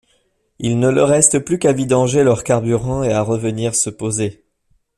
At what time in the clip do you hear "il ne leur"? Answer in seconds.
0.57-1.09